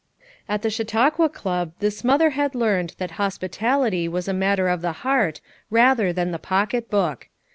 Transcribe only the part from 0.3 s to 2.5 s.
At the Chautauqua Club this mother